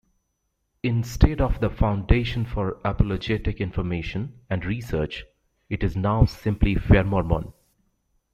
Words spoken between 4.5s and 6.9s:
Research, it is now simply